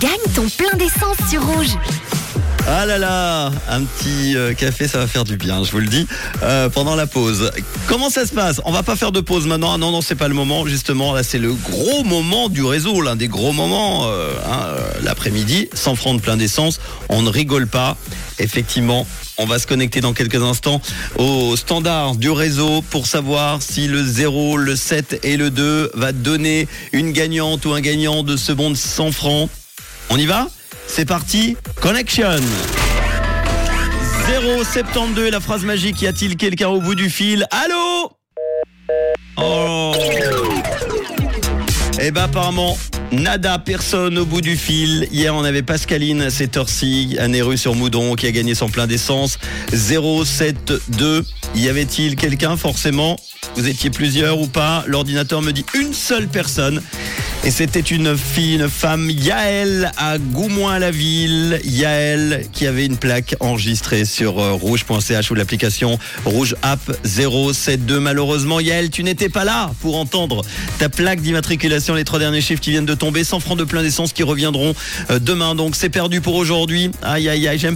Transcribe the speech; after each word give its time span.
Gagne 0.00 0.10
ton 0.34 0.48
plein 0.48 0.76
d'essence 0.76 1.16
sur 1.30 1.42
Rouge. 1.44 1.76
Ah 2.66 2.86
là 2.86 2.96
là, 2.98 3.50
un 3.68 3.82
petit 3.84 4.36
euh, 4.36 4.54
café, 4.54 4.88
ça 4.88 4.98
va 4.98 5.06
faire 5.06 5.24
du 5.24 5.36
bien, 5.36 5.62
je 5.64 5.70
vous 5.70 5.80
le 5.80 5.86
dis, 5.86 6.06
euh, 6.42 6.70
pendant 6.70 6.94
la 6.96 7.06
pause. 7.06 7.50
Comment 7.86 8.08
ça 8.08 8.24
se 8.26 8.32
passe? 8.32 8.60
On 8.64 8.72
va 8.72 8.82
pas 8.82 8.96
faire 8.96 9.12
de 9.12 9.20
pause 9.20 9.46
maintenant. 9.46 9.72
Ah 9.74 9.78
non, 9.78 9.90
non, 9.90 10.00
c'est 10.00 10.14
pas 10.14 10.28
le 10.28 10.34
moment. 10.34 10.66
Justement, 10.66 11.12
là, 11.12 11.22
c'est 11.22 11.38
le 11.38 11.52
gros 11.52 12.04
moment 12.04 12.48
du 12.48 12.62
réseau, 12.64 13.02
l'un 13.02 13.16
des 13.16 13.28
gros 13.28 13.52
moments. 13.52 14.04
euh, 14.06 14.32
hein, 14.46 14.74
L'après-midi, 15.02 15.68
100 15.74 15.94
francs 15.94 16.16
de 16.16 16.22
plein 16.22 16.36
d'essence. 16.38 16.80
On 17.10 17.20
ne 17.22 17.28
rigole 17.28 17.66
pas. 17.66 17.96
Effectivement, 18.38 19.06
on 19.38 19.46
va 19.46 19.58
se 19.58 19.66
connecter 19.66 20.00
dans 20.00 20.12
quelques 20.12 20.42
instants 20.42 20.80
au 21.16 21.56
standard 21.56 22.16
du 22.16 22.30
réseau 22.30 22.82
pour 22.90 23.06
savoir 23.06 23.62
si 23.62 23.88
le 23.88 24.02
0, 24.02 24.56
le 24.56 24.76
7 24.76 25.20
et 25.22 25.36
le 25.36 25.50
2 25.50 25.92
va 25.94 26.12
donner 26.12 26.68
une 26.92 27.12
gagnante 27.12 27.64
ou 27.66 27.72
un 27.72 27.80
gagnant 27.80 28.22
de 28.22 28.36
ce 28.36 28.52
bon 28.52 28.70
de 28.70 28.76
100 28.76 29.12
francs. 29.12 29.50
On 30.10 30.16
y 30.16 30.26
va? 30.26 30.48
C'est 30.86 31.06
parti, 31.06 31.56
connection. 31.80 32.40
072, 34.26 35.30
la 35.30 35.40
phrase 35.40 35.64
magique, 35.64 36.02
y 36.02 36.06
a-t-il 36.06 36.36
quelqu'un 36.36 36.68
au 36.68 36.80
bout 36.80 36.94
du 36.94 37.10
fil? 37.10 37.46
Allô? 37.50 38.12
Oh. 39.36 39.92
Eh 42.00 42.10
ben 42.10 42.24
apparemment, 42.24 42.76
nada, 43.12 43.58
personne 43.58 44.18
au 44.18 44.26
bout 44.26 44.40
du 44.40 44.56
fil. 44.56 45.08
Hier, 45.10 45.34
on 45.34 45.44
avait 45.44 45.62
Pascaline, 45.62 46.30
cette 46.30 46.56
heure-ci, 46.56 47.16
à 47.18 47.28
sur 47.56 47.74
Moudon, 47.74 48.14
qui 48.14 48.26
a 48.26 48.30
gagné 48.30 48.54
son 48.54 48.68
plein 48.68 48.86
d'essence. 48.86 49.38
072, 49.72 51.24
y 51.56 51.68
avait-il 51.68 52.16
quelqu'un 52.16 52.56
forcément? 52.56 53.16
Vous 53.56 53.68
étiez 53.68 53.90
plusieurs 53.90 54.40
ou 54.40 54.46
pas? 54.46 54.84
L'ordinateur 54.86 55.42
me 55.42 55.52
dit 55.52 55.64
une 55.74 55.92
seule 55.92 56.28
personne. 56.28 56.82
Et 57.46 57.50
c'était 57.50 57.80
une 57.80 58.16
fille, 58.16 58.54
une 58.54 58.70
femme, 58.70 59.10
Yael, 59.10 59.92
à 59.98 60.16
Goumoin-la-Ville. 60.16 61.60
Yael, 61.62 62.46
qui 62.54 62.66
avait 62.66 62.86
une 62.86 62.96
plaque 62.96 63.36
enregistrée 63.38 64.06
sur 64.06 64.38
euh, 64.38 64.52
rouge.ch 64.52 65.30
ou 65.30 65.34
l'application 65.34 65.98
Rouge 66.24 66.56
App 66.62 66.80
072. 67.04 68.00
Malheureusement, 68.00 68.60
Yael, 68.60 68.88
tu 68.88 69.04
n'étais 69.04 69.28
pas 69.28 69.44
là 69.44 69.70
pour 69.82 69.98
entendre 69.98 70.40
ta 70.78 70.88
plaque 70.88 71.20
d'immatriculation. 71.20 71.92
Les 71.92 72.04
trois 72.04 72.18
derniers 72.18 72.40
chiffres 72.40 72.62
qui 72.62 72.70
viennent 72.70 72.86
de 72.86 72.94
tomber. 72.94 73.24
100 73.24 73.40
francs 73.40 73.58
de 73.58 73.64
plein 73.64 73.82
d'essence 73.82 74.14
qui 74.14 74.22
reviendront 74.22 74.74
euh, 75.10 75.18
demain. 75.18 75.54
Donc 75.54 75.76
c'est 75.76 75.90
perdu 75.90 76.22
pour 76.22 76.36
aujourd'hui. 76.36 76.92
Aïe, 77.02 77.28
aïe, 77.28 77.46
aïe, 77.46 77.58
j'aime 77.58 77.72